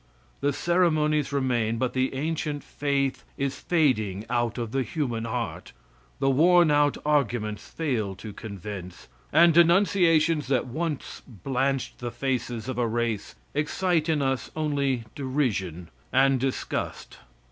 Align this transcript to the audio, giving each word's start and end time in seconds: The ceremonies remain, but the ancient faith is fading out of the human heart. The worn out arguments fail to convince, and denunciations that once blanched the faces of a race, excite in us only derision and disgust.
The 0.39 0.51
ceremonies 0.51 1.31
remain, 1.31 1.77
but 1.77 1.93
the 1.93 2.15
ancient 2.15 2.63
faith 2.63 3.23
is 3.37 3.59
fading 3.59 4.25
out 4.31 4.57
of 4.57 4.71
the 4.71 4.81
human 4.81 5.25
heart. 5.25 5.73
The 6.17 6.27
worn 6.31 6.71
out 6.71 6.97
arguments 7.05 7.69
fail 7.69 8.15
to 8.15 8.33
convince, 8.33 9.07
and 9.31 9.53
denunciations 9.53 10.47
that 10.47 10.65
once 10.65 11.21
blanched 11.27 11.99
the 11.99 12.09
faces 12.09 12.67
of 12.67 12.79
a 12.79 12.87
race, 12.87 13.35
excite 13.53 14.09
in 14.09 14.23
us 14.23 14.49
only 14.55 15.03
derision 15.13 15.89
and 16.11 16.39
disgust. 16.39 17.19